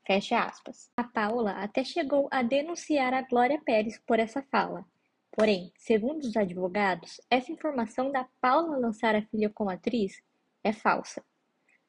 Fecha 0.06 0.44
aspas. 0.44 0.92
A 0.98 1.04
Paula 1.04 1.52
até 1.52 1.84
chegou 1.84 2.28
a 2.30 2.44
denunciar 2.44 3.14
a 3.14 3.22
Glória 3.22 3.62
Pérez 3.64 3.98
por 4.06 4.20
essa 4.20 4.42
fala. 4.42 4.86
Porém, 5.32 5.72
segundo 5.78 6.24
os 6.24 6.36
advogados, 6.36 7.22
essa 7.30 7.52
informação 7.52 8.12
da 8.12 8.28
Paula 8.42 8.78
lançar 8.78 9.16
a 9.16 9.22
filha 9.22 9.50
como 9.50 9.70
atriz 9.70 10.22
é 10.64 10.74
falsa. 10.74 11.24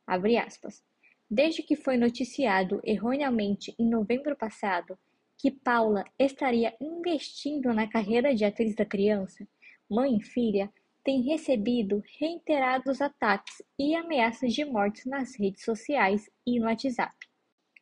Abre 0.07 0.39
aspas. 0.39 0.83
Desde 1.29 1.63
que 1.63 1.75
foi 1.75 1.97
noticiado 1.97 2.81
erroneamente 2.85 3.75
em 3.79 3.89
novembro 3.89 4.37
passado 4.37 4.97
que 5.37 5.51
Paula 5.51 6.05
estaria 6.19 6.75
investindo 6.81 7.73
na 7.73 7.89
carreira 7.89 8.35
de 8.35 8.45
atriz 8.45 8.77
da 8.77 8.85
criança, 8.85 9.47
mãe 9.91 10.17
e 10.17 10.23
filha 10.23 10.71
tem 11.05 11.21
recebido 11.21 12.03
reiterados 12.19 13.03
ataques 13.03 13.63
e 13.79 13.95
ameaças 13.95 14.55
de 14.55 14.65
morte 14.65 15.07
nas 15.07 15.39
redes 15.39 15.63
sociais 15.63 16.31
e 16.47 16.59
no 16.59 16.65
WhatsApp. 16.65 17.15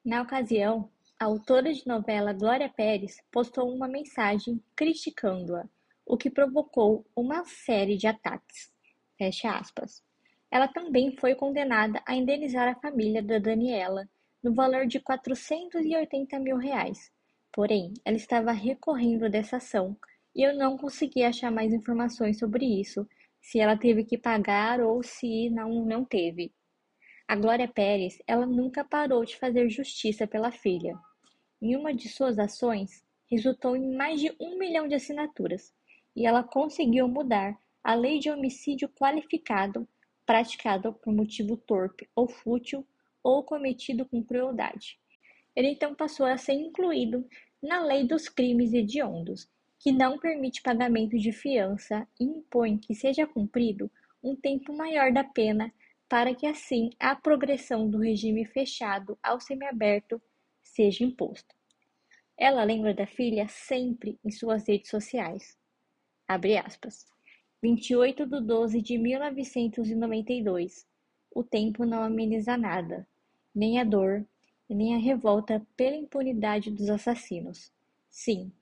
Na 0.04 0.22
ocasião, 0.22 0.90
a 1.18 1.26
autora 1.26 1.72
de 1.72 1.86
novela 1.86 2.32
Glória 2.32 2.68
Pérez 2.68 3.22
postou 3.30 3.72
uma 3.72 3.86
mensagem 3.86 4.60
criticando-a, 4.74 5.68
o 6.04 6.16
que 6.16 6.28
provocou 6.28 7.06
uma 7.14 7.44
série 7.44 7.96
de 7.96 8.08
ataques. 8.08 8.72
Fecha 9.16 9.52
aspas. 9.52 10.02
Ela 10.50 10.66
também 10.66 11.16
foi 11.16 11.36
condenada 11.36 12.02
a 12.04 12.16
indenizar 12.16 12.68
a 12.68 12.74
família 12.74 13.22
da 13.22 13.38
Daniela 13.38 14.08
no 14.42 14.52
valor 14.52 14.84
de 14.84 14.98
480 14.98 16.40
mil 16.40 16.56
reais. 16.56 17.12
Porém, 17.52 17.94
ela 18.04 18.16
estava 18.16 18.50
recorrendo 18.50 19.30
dessa 19.30 19.58
ação 19.58 19.96
e 20.34 20.42
eu 20.42 20.56
não 20.56 20.76
consegui 20.78 21.22
achar 21.22 21.50
mais 21.50 21.72
informações 21.72 22.38
sobre 22.38 22.64
isso, 22.64 23.06
se 23.40 23.58
ela 23.58 23.76
teve 23.76 24.04
que 24.04 24.16
pagar 24.16 24.80
ou 24.80 25.02
se 25.02 25.50
não, 25.50 25.84
não 25.84 26.04
teve. 26.04 26.52
A 27.28 27.36
Glória 27.36 27.68
Pérez, 27.68 28.18
ela 28.26 28.46
nunca 28.46 28.84
parou 28.84 29.24
de 29.24 29.36
fazer 29.36 29.68
justiça 29.68 30.26
pela 30.26 30.52
filha. 30.52 30.96
Em 31.60 31.76
uma 31.76 31.94
de 31.94 32.08
suas 32.08 32.38
ações, 32.38 33.04
resultou 33.30 33.76
em 33.76 33.94
mais 33.96 34.20
de 34.20 34.34
um 34.40 34.58
milhão 34.58 34.86
de 34.86 34.94
assinaturas, 34.94 35.72
e 36.14 36.26
ela 36.26 36.42
conseguiu 36.42 37.08
mudar 37.08 37.58
a 37.82 37.94
lei 37.94 38.18
de 38.18 38.30
homicídio 38.30 38.88
qualificado 38.88 39.88
praticado 40.24 40.92
por 40.92 41.12
motivo 41.12 41.56
torpe 41.56 42.08
ou 42.14 42.28
fútil 42.28 42.86
ou 43.22 43.42
cometido 43.42 44.04
com 44.06 44.22
crueldade. 44.22 44.98
Ele 45.54 45.68
então 45.68 45.94
passou 45.94 46.26
a 46.26 46.36
ser 46.36 46.54
incluído 46.54 47.26
na 47.62 47.84
lei 47.84 48.06
dos 48.06 48.28
crimes 48.28 48.72
hediondos 48.72 49.48
que 49.82 49.90
não 49.90 50.16
permite 50.16 50.62
pagamento 50.62 51.18
de 51.18 51.32
fiança 51.32 52.06
e 52.18 52.22
impõe 52.22 52.78
que 52.78 52.94
seja 52.94 53.26
cumprido 53.26 53.90
um 54.22 54.36
tempo 54.36 54.72
maior 54.72 55.12
da 55.12 55.24
pena 55.24 55.74
para 56.08 56.32
que 56.32 56.46
assim 56.46 56.90
a 57.00 57.16
progressão 57.16 57.90
do 57.90 57.98
regime 57.98 58.44
fechado 58.44 59.18
ao 59.20 59.40
semiaberto 59.40 60.22
seja 60.62 61.02
imposto. 61.02 61.52
Ela 62.38 62.62
lembra 62.62 62.94
da 62.94 63.08
filha 63.08 63.48
sempre 63.48 64.20
em 64.24 64.30
suas 64.30 64.68
redes 64.68 64.88
sociais. 64.88 65.58
Abre 66.28 66.56
aspas. 66.56 67.04
28 67.60 68.24
de 68.24 68.40
12 68.40 68.80
de 68.80 68.96
1992. 68.96 70.86
O 71.34 71.42
tempo 71.42 71.84
não 71.84 72.04
ameniza 72.04 72.56
nada, 72.56 73.04
nem 73.52 73.80
a 73.80 73.84
dor, 73.84 74.24
nem 74.70 74.94
a 74.94 74.98
revolta 74.98 75.66
pela 75.76 75.96
impunidade 75.96 76.70
dos 76.70 76.88
assassinos. 76.88 77.72
Sim, 78.08 78.52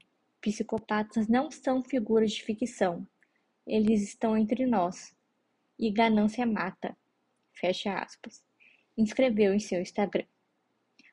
Psicopatas 0.41 1.29
não 1.29 1.51
são 1.51 1.83
figuras 1.83 2.33
de 2.33 2.43
ficção. 2.43 3.07
Eles 3.67 4.03
estão 4.03 4.39
entre 4.39 4.65
nós. 4.65 5.15
E 5.79 5.91
ganância 5.91 6.47
mata. 6.47 6.97
Fecha 7.53 7.99
aspas. 7.99 8.43
Inscreveu 8.97 9.53
em 9.53 9.59
seu 9.59 9.83
Instagram. 9.83 10.25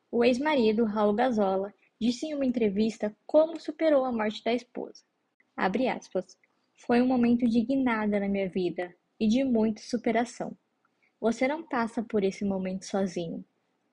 O 0.09 0.23
ex-marido, 0.23 0.85
Raul 0.85 1.13
Gazola, 1.13 1.73
disse 1.99 2.25
em 2.25 2.35
uma 2.35 2.45
entrevista 2.45 3.13
como 3.25 3.59
superou 3.59 4.05
a 4.05 4.13
morte 4.13 4.41
da 4.43 4.53
esposa. 4.53 5.03
Abre 5.57 5.89
aspas. 5.89 6.37
Foi 6.75 7.01
um 7.01 7.07
momento 7.07 7.45
de 7.47 7.61
guinada 7.61 8.19
na 8.21 8.29
minha 8.29 8.47
vida 8.47 8.95
e 9.19 9.27
de 9.27 9.43
muita 9.43 9.81
superação. 9.81 10.55
Você 11.19 11.47
não 11.47 11.67
passa 11.67 12.01
por 12.01 12.23
esse 12.23 12.45
momento 12.45 12.85
sozinho. 12.85 13.43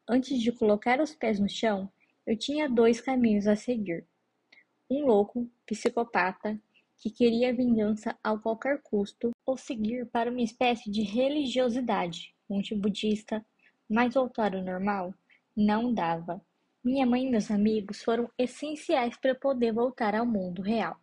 Antes 0.09 0.41
de 0.41 0.53
colocar 0.53 1.01
os 1.01 1.13
pés 1.15 1.41
no 1.41 1.49
chão, 1.49 1.91
eu 2.25 2.37
tinha 2.37 2.69
dois 2.69 3.01
caminhos 3.01 3.49
a 3.49 3.57
seguir. 3.57 4.07
Um 4.91 5.07
louco, 5.07 5.51
psicopata, 5.67 6.61
que 6.99 7.11
queria 7.11 7.55
vingança 7.55 8.17
a 8.23 8.37
qualquer 8.37 8.83
custo, 8.83 9.31
ou 9.47 9.57
seguir 9.57 10.07
para 10.07 10.31
uma 10.31 10.43
espécie 10.43 10.91
de 10.91 11.03
religiosidade, 11.03 12.35
monte 12.49 12.75
budista, 12.75 13.45
mas 13.89 14.15
voltar 14.15 14.55
ao 14.55 14.63
normal 14.63 15.15
não 15.57 15.93
dava. 15.93 16.45
Minha 16.83 17.07
mãe 17.07 17.27
e 17.27 17.31
meus 17.31 17.51
amigos 17.51 18.03
foram 18.03 18.31
essenciais 18.39 19.17
para 19.17 19.35
poder 19.35 19.73
voltar 19.73 20.15
ao 20.15 20.27
mundo 20.27 20.61
real. 20.61 20.97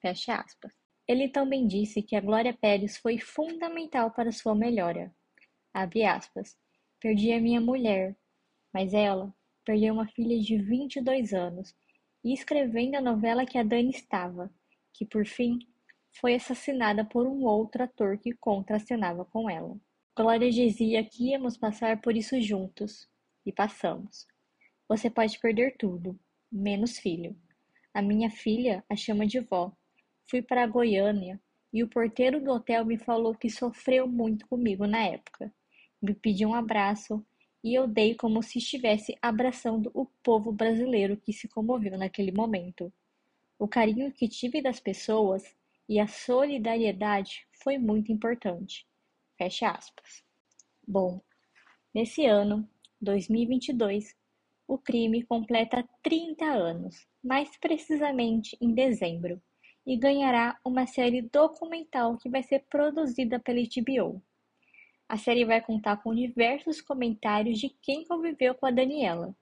Fecha 0.00 0.36
aspas. 0.36 0.72
Ele 1.06 1.28
também 1.28 1.66
disse 1.66 2.02
que 2.02 2.16
a 2.16 2.20
Glória 2.20 2.54
Pérez 2.54 2.96
foi 2.96 3.18
fundamental 3.18 4.10
para 4.12 4.32
sua 4.32 4.54
melhora. 4.54 5.12
Abre 5.74 6.04
aspas. 6.04 6.56
Perdi 7.00 7.32
a 7.32 7.40
minha 7.40 7.60
mulher, 7.60 8.16
mas 8.72 8.94
ela 8.94 9.34
perdeu 9.64 9.94
uma 9.94 10.06
filha 10.06 10.38
de 10.38 10.56
22 10.56 11.32
anos 11.32 11.74
e 12.24 12.32
escrevendo 12.32 12.96
a 12.96 13.00
novela 13.00 13.46
que 13.46 13.58
a 13.58 13.62
Dani 13.62 13.90
estava, 13.90 14.52
que 14.92 15.04
por 15.04 15.26
fim 15.26 15.58
foi 16.20 16.34
assassinada 16.34 17.04
por 17.04 17.26
um 17.26 17.44
outro 17.44 17.82
ator 17.82 18.18
que 18.18 18.32
contracenava 18.34 19.24
com 19.24 19.48
ela. 19.48 19.78
Glória 20.16 20.50
dizia 20.50 21.04
que 21.04 21.30
íamos 21.30 21.56
passar 21.56 22.00
por 22.00 22.16
isso 22.16 22.40
juntos, 22.40 23.08
e 23.44 23.52
passamos. 23.52 24.26
Você 24.88 25.08
pode 25.08 25.38
perder 25.38 25.76
tudo, 25.76 26.18
menos 26.50 26.98
filho. 26.98 27.36
A 27.94 28.02
minha 28.02 28.30
filha 28.30 28.84
a 28.88 28.96
chama 28.96 29.26
de 29.26 29.40
vó, 29.40 29.72
Fui 30.28 30.40
para 30.40 30.66
Goiânia 30.66 31.40
e 31.72 31.82
o 31.82 31.88
porteiro 31.88 32.40
do 32.40 32.52
hotel 32.52 32.84
me 32.84 32.96
falou 32.96 33.34
que 33.34 33.50
sofreu 33.50 34.06
muito 34.06 34.46
comigo 34.46 34.86
na 34.86 35.00
época. 35.04 35.52
Me 36.00 36.14
pediu 36.14 36.50
um 36.50 36.54
abraço 36.54 37.26
e 37.62 37.74
eu 37.74 37.86
dei 37.86 38.14
como 38.14 38.42
se 38.42 38.58
estivesse 38.58 39.16
abraçando 39.20 39.90
o 39.94 40.06
povo 40.22 40.50
brasileiro 40.52 41.16
que 41.16 41.32
se 41.32 41.48
comoveu 41.48 41.96
naquele 41.98 42.32
momento. 42.32 42.92
O 43.58 43.68
carinho 43.68 44.12
que 44.12 44.28
tive 44.28 44.62
das 44.62 44.80
pessoas 44.80 45.44
e 45.88 45.98
a 45.98 46.06
solidariedade 46.06 47.46
foi 47.62 47.78
muito 47.78 48.10
importante. 48.10 48.86
Fecha 49.36 49.70
aspas. 49.70 50.24
Bom, 50.86 51.20
nesse 51.94 52.24
ano, 52.24 52.68
2022, 53.00 54.14
o 54.66 54.78
crime 54.78 55.22
completa 55.24 55.86
30 56.02 56.44
anos, 56.44 57.06
mais 57.22 57.56
precisamente 57.58 58.56
em 58.60 58.72
dezembro 58.72 59.40
e 59.86 59.96
ganhará 59.96 60.58
uma 60.64 60.86
série 60.86 61.22
documental 61.22 62.16
que 62.16 62.28
vai 62.28 62.42
ser 62.42 62.60
produzida 62.70 63.40
pela 63.40 63.58
HBO. 63.60 64.22
A 65.10 65.16
série 65.16 65.44
vai 65.44 65.60
contar 65.60 65.96
com 65.96 66.14
diversos 66.14 66.80
comentários 66.80 67.58
de 67.58 67.68
quem 67.68 68.04
conviveu 68.04 68.54
com 68.54 68.64
a 68.64 68.70
Daniela. 68.70 69.34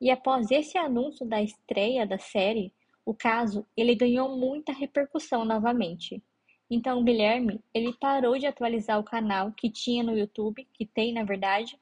E 0.00 0.10
após 0.10 0.50
esse 0.50 0.76
anúncio 0.76 1.24
da 1.24 1.40
estreia 1.40 2.04
da 2.04 2.18
série, 2.18 2.72
o 3.06 3.14
caso 3.14 3.64
ele 3.76 3.94
ganhou 3.94 4.36
muita 4.36 4.72
repercussão 4.72 5.44
novamente. 5.44 6.20
Então 6.68 6.98
o 6.98 7.04
Guilherme 7.04 7.60
ele 7.72 7.92
parou 7.92 8.36
de 8.36 8.44
atualizar 8.44 8.98
o 8.98 9.04
canal 9.04 9.52
que 9.52 9.70
tinha 9.70 10.02
no 10.02 10.18
YouTube, 10.18 10.66
que 10.72 10.84
tem 10.84 11.12
na 11.12 11.22
verdade, 11.22 11.78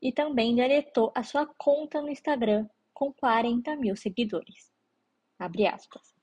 e 0.00 0.10
também 0.10 0.56
deletou 0.56 1.12
a 1.14 1.22
sua 1.22 1.44
conta 1.44 2.00
no 2.00 2.08
Instagram 2.08 2.66
com 2.94 3.12
40 3.12 3.76
mil 3.76 3.94
seguidores. 3.94 4.72
Abre 5.38 5.66
aspas. 5.66 6.14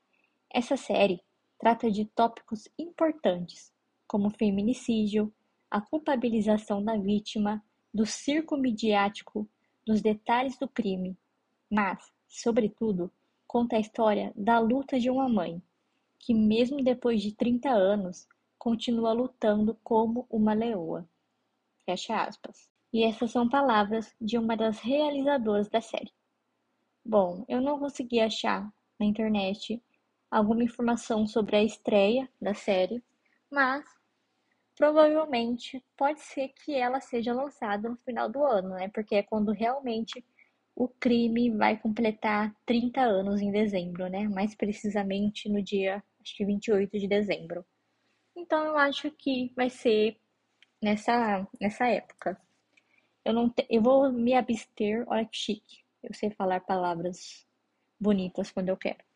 Essa 0.52 0.76
série 0.76 1.22
trata 1.60 1.92
de 1.92 2.06
tópicos 2.06 2.68
importantes, 2.80 3.72
como 4.08 4.32
feminicídio, 4.32 5.32
a 5.70 5.82
culpabilização 5.82 6.84
da 6.84 6.98
vítima, 6.98 7.64
do 7.94 8.06
circo 8.06 8.58
midiático, 8.58 9.50
dos 9.86 10.02
detalhes 10.02 10.58
do 10.58 10.68
crime, 10.68 11.18
mas, 11.70 12.12
sobretudo, 12.28 13.12
conta 13.48 13.78
a 13.78 13.80
história 13.80 14.34
da 14.36 14.60
luta 14.60 15.00
de 15.00 15.10
uma 15.10 15.28
mãe, 15.28 15.62
que 16.20 16.34
mesmo 16.34 16.84
depois 16.84 17.22
de 17.22 17.34
30 17.34 17.70
anos, 17.70 18.28
continua 18.58 19.14
lutando 19.14 19.78
como 19.84 20.26
uma 20.30 20.54
leoa. 20.54 21.08
Fecha 21.86 22.24
aspas. 22.24 22.70
E 22.92 23.04
essas 23.04 23.32
são 23.32 23.48
palavras 23.48 24.14
de 24.20 24.38
uma 24.38 24.56
das 24.56 24.80
realizadoras 24.80 25.70
da 25.70 25.82
série. 25.82 26.12
Bom, 27.06 27.46
eu 27.48 27.62
não 27.62 27.80
consegui 27.80 28.20
achar 28.20 28.70
na 29.00 29.06
internet 29.06 29.82
alguma 30.30 30.64
informação 30.64 31.26
sobre 31.26 31.56
a 31.56 31.64
estreia 31.64 32.30
da 32.42 32.54
série, 32.54 33.02
mas 33.50 33.86
provavelmente 34.78 35.84
pode 35.98 36.22
ser 36.22 36.50
que 36.50 36.74
ela 36.76 37.02
seja 37.02 37.34
lançada 37.34 37.90
no 37.90 37.98
final 37.98 38.30
do 38.30 38.44
ano, 38.44 38.70
né? 38.76 38.90
Porque 38.90 39.16
é 39.16 39.24
quando 39.24 39.52
realmente 39.52 40.24
o 40.76 40.88
crime 40.88 41.50
vai 41.50 41.78
completar 41.78 42.56
30 42.66 43.02
anos 43.02 43.42
em 43.42 43.52
dezembro, 43.52 44.08
né? 44.08 44.28
Mais 44.30 44.56
precisamente 44.56 45.50
no 45.50 45.62
dia, 45.62 46.04
acho 46.22 46.36
que 46.36 46.46
28 46.46 47.00
de 47.00 47.08
dezembro. 47.08 47.66
Então 48.36 48.64
eu 48.66 48.78
acho 48.78 49.10
que 49.12 49.52
vai 49.56 49.70
ser 49.70 50.18
nessa 50.82 51.48
nessa 51.60 51.88
época. 51.88 52.40
Eu 53.26 53.34
não 53.34 53.50
te, 53.50 53.66
eu 53.70 53.82
vou 53.82 54.12
me 54.12 54.34
abster, 54.36 55.04
olha 55.08 55.26
que 55.26 55.38
chique. 55.38 55.84
Eu 56.04 56.14
sei 56.14 56.30
falar 56.32 56.62
palavras 56.62 57.46
bonitas 58.00 58.52
quando 58.52 58.70
eu 58.70 58.78
quero 58.78 59.08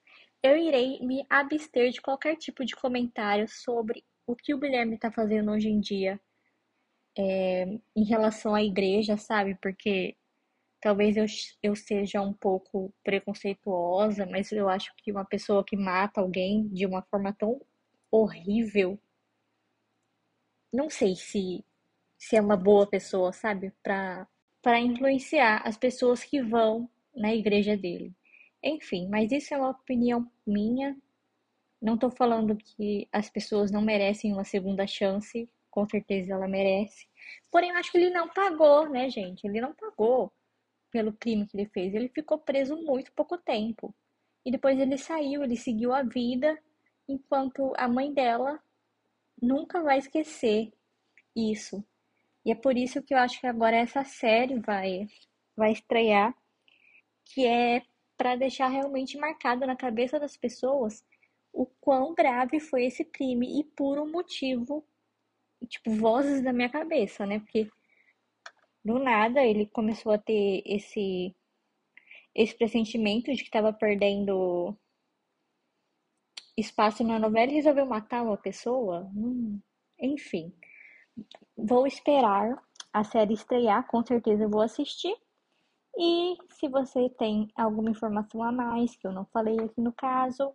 eu 0.43 0.57
irei 0.57 0.99
me 1.01 1.25
abster 1.29 1.91
de 1.91 2.01
qualquer 2.01 2.35
tipo 2.35 2.65
de 2.65 2.75
comentário 2.75 3.47
sobre 3.47 4.03
o 4.25 4.35
que 4.35 4.53
o 4.53 4.59
Guilherme 4.59 4.95
está 4.95 5.11
fazendo 5.11 5.51
hoje 5.51 5.69
em 5.69 5.79
dia 5.79 6.19
é, 7.17 7.65
em 7.95 8.03
relação 8.03 8.55
à 8.55 8.63
igreja, 8.63 9.17
sabe? 9.17 9.55
Porque 9.61 10.15
talvez 10.81 11.15
eu, 11.17 11.25
eu 11.61 11.75
seja 11.75 12.21
um 12.21 12.33
pouco 12.33 12.93
preconceituosa, 13.03 14.25
mas 14.25 14.51
eu 14.51 14.67
acho 14.69 14.91
que 14.97 15.11
uma 15.11 15.25
pessoa 15.25 15.63
que 15.63 15.77
mata 15.77 16.21
alguém 16.21 16.67
de 16.69 16.85
uma 16.85 17.01
forma 17.03 17.33
tão 17.33 17.61
horrível, 18.09 18.99
não 20.73 20.89
sei 20.89 21.15
se, 21.15 21.63
se 22.17 22.35
é 22.35 22.41
uma 22.41 22.57
boa 22.57 22.87
pessoa, 22.87 23.31
sabe? 23.33 23.71
Para 23.83 24.79
influenciar 24.79 25.61
as 25.65 25.77
pessoas 25.77 26.23
que 26.23 26.41
vão 26.41 26.89
na 27.15 27.33
igreja 27.33 27.77
dele. 27.77 28.13
Enfim, 28.63 29.07
mas 29.09 29.31
isso 29.31 29.53
é 29.53 29.57
uma 29.57 29.71
opinião 29.71 30.29
minha. 30.45 30.97
Não 31.81 31.95
estou 31.95 32.11
falando 32.11 32.55
que 32.55 33.07
as 33.11 33.29
pessoas 33.29 33.71
não 33.71 33.81
merecem 33.81 34.31
uma 34.31 34.43
segunda 34.43 34.85
chance, 34.85 35.49
com 35.69 35.87
certeza 35.87 36.33
ela 36.33 36.47
merece. 36.47 37.07
Porém, 37.49 37.71
eu 37.71 37.77
acho 37.77 37.91
que 37.91 37.97
ele 37.97 38.11
não 38.11 38.29
pagou, 38.29 38.87
né, 38.87 39.09
gente? 39.09 39.45
Ele 39.47 39.59
não 39.59 39.73
pagou 39.73 40.31
pelo 40.91 41.13
crime 41.13 41.47
que 41.47 41.57
ele 41.57 41.69
fez. 41.69 41.93
Ele 41.93 42.09
ficou 42.09 42.37
preso 42.37 42.75
muito 42.75 43.11
pouco 43.13 43.37
tempo. 43.37 43.95
E 44.45 44.51
depois 44.51 44.79
ele 44.79 44.97
saiu, 44.97 45.43
ele 45.43 45.55
seguiu 45.57 45.93
a 45.93 46.03
vida, 46.03 46.57
enquanto 47.07 47.73
a 47.77 47.87
mãe 47.87 48.13
dela 48.13 48.61
nunca 49.41 49.81
vai 49.81 49.97
esquecer 49.97 50.71
isso. 51.35 51.83
E 52.45 52.51
é 52.51 52.55
por 52.55 52.77
isso 52.77 53.01
que 53.01 53.13
eu 53.13 53.17
acho 53.17 53.39
que 53.39 53.47
agora 53.47 53.75
essa 53.75 54.03
série 54.03 54.59
vai, 54.59 55.07
vai 55.55 55.71
estrear, 55.71 56.35
que 57.25 57.45
é 57.45 57.81
para 58.17 58.35
deixar 58.35 58.67
realmente 58.67 59.17
marcado 59.17 59.65
na 59.65 59.75
cabeça 59.75 60.19
das 60.19 60.37
pessoas 60.37 61.03
o 61.53 61.65
quão 61.65 62.13
grave 62.13 62.59
foi 62.59 62.85
esse 62.85 63.03
crime 63.03 63.59
e 63.59 63.63
por 63.63 63.99
um 63.99 64.09
motivo, 64.11 64.85
tipo, 65.67 65.91
vozes 65.91 66.43
da 66.43 66.53
minha 66.53 66.69
cabeça, 66.69 67.25
né? 67.25 67.39
Porque 67.39 67.69
do 68.83 68.99
nada 68.99 69.43
ele 69.43 69.65
começou 69.67 70.11
a 70.11 70.17
ter 70.17 70.63
esse 70.65 71.35
esse 72.33 72.55
pressentimento 72.57 73.31
de 73.33 73.39
que 73.39 73.49
estava 73.49 73.73
perdendo 73.73 74.75
espaço 76.57 77.03
na 77.03 77.19
novela 77.19 77.51
e 77.51 77.55
resolveu 77.55 77.85
matar 77.85 78.23
uma 78.23 78.37
pessoa. 78.37 79.09
Hum, 79.13 79.59
enfim, 79.99 80.53
vou 81.57 81.85
esperar 81.85 82.61
a 82.93 83.03
série 83.03 83.33
estrear, 83.33 83.85
com 83.87 84.03
certeza 84.05 84.47
vou 84.47 84.61
assistir. 84.61 85.15
E 85.97 86.37
se 86.51 86.69
você 86.69 87.09
tem 87.09 87.49
alguma 87.55 87.89
informação 87.89 88.41
a 88.43 88.51
mais 88.51 88.95
que 88.95 89.05
eu 89.05 89.11
não 89.11 89.25
falei 89.25 89.59
aqui 89.59 89.81
no 89.81 89.91
caso, 89.91 90.53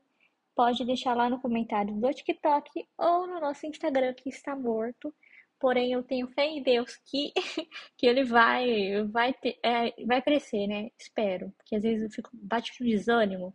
pode 0.56 0.84
deixar 0.86 1.14
lá 1.14 1.28
no 1.28 1.40
comentário 1.40 1.94
do 1.94 2.12
TikTok 2.12 2.88
ou 2.98 3.26
no 3.26 3.38
nosso 3.38 3.66
Instagram 3.66 4.14
que 4.14 4.30
está 4.30 4.56
morto. 4.56 5.14
Porém, 5.60 5.92
eu 5.92 6.02
tenho 6.02 6.28
fé 6.28 6.46
em 6.46 6.62
Deus 6.62 6.96
que, 7.04 7.32
que 7.96 8.06
ele 8.06 8.24
vai 8.24 9.04
vai 9.04 9.32
ter, 9.34 9.58
é, 9.62 9.92
vai 10.04 10.22
crescer, 10.22 10.66
né? 10.66 10.90
Espero. 10.98 11.52
Porque 11.58 11.76
às 11.76 11.82
vezes 11.82 12.04
eu 12.04 12.10
fico 12.10 12.30
bate 12.32 12.72
um 12.82 12.86
desânimo. 12.86 13.54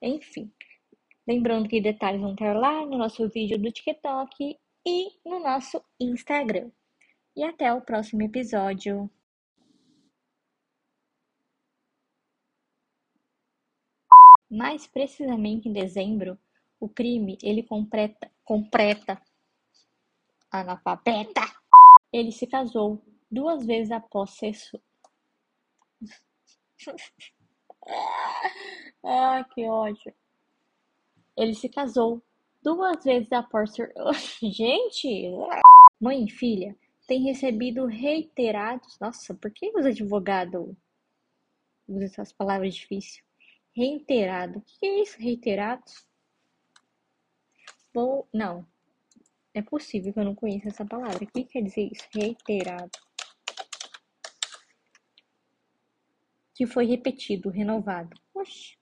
Enfim. 0.00 0.52
Lembrando 1.26 1.68
que 1.68 1.80
detalhes 1.80 2.20
vão 2.20 2.32
estar 2.32 2.54
lá 2.54 2.86
no 2.86 2.98
nosso 2.98 3.28
vídeo 3.28 3.58
do 3.58 3.72
TikTok 3.72 4.56
e 4.86 5.08
no 5.24 5.40
nosso 5.40 5.82
Instagram. 5.98 6.70
E 7.36 7.42
até 7.44 7.72
o 7.72 7.80
próximo 7.80 8.22
episódio. 8.22 9.10
Mais 14.50 14.86
precisamente 14.86 15.68
em 15.68 15.72
dezembro, 15.72 16.38
o 16.78 16.88
crime 16.88 17.38
ele 17.42 17.62
completa, 17.62 18.30
completa 18.44 19.20
analfabeta. 20.50 21.40
Ele 22.12 22.30
se 22.30 22.46
casou 22.46 23.02
duas 23.30 23.66
vezes 23.66 23.90
após 23.90 24.30
ser 24.30 24.54
ah, 29.04 29.44
que 29.52 29.66
ódio. 29.66 30.14
Ele 31.36 31.54
se 31.54 31.68
casou 31.68 32.22
duas 32.62 33.02
vezes 33.04 33.30
após 33.32 33.74
ser. 33.74 33.92
Gente! 34.42 35.30
Mãe 36.00 36.24
e 36.24 36.30
filha 36.30 36.76
têm 37.06 37.24
recebido 37.24 37.86
reiterados. 37.86 38.98
Nossa, 38.98 39.34
por 39.34 39.50
que 39.50 39.72
os 39.76 39.86
advogados 39.86 40.74
usam 41.88 42.04
essas 42.04 42.32
palavras 42.32 42.74
difíceis? 42.74 43.25
Reiterado. 43.76 44.60
O 44.60 44.62
que 44.62 44.86
é 44.86 45.02
isso, 45.02 45.18
reiterados? 45.18 46.08
Vou. 47.92 48.26
Não. 48.32 48.66
É 49.52 49.60
possível 49.60 50.14
que 50.14 50.18
eu 50.18 50.24
não 50.24 50.34
conheça 50.34 50.68
essa 50.68 50.84
palavra. 50.84 51.22
O 51.22 51.26
que 51.26 51.44
quer 51.44 51.60
dizer 51.60 51.90
isso? 51.92 52.08
Reiterado. 52.14 52.90
Que 56.54 56.66
foi 56.66 56.86
repetido, 56.86 57.50
renovado. 57.50 58.18
Oxi. 58.34 58.78